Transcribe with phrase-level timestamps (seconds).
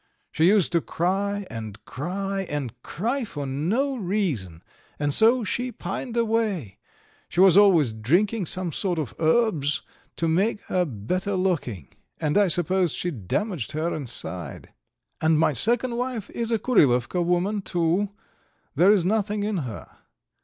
[0.31, 4.63] She used to cry and cry and cry for no reason,
[4.97, 6.79] and so she pined away.
[7.29, 9.83] She was always drinking some sort of herbs
[10.15, 14.73] to make her better looking, and I suppose she damaged her inside.
[15.21, 18.09] And my second wife is a Kurilovka woman too,
[18.73, 19.85] there is nothing in her.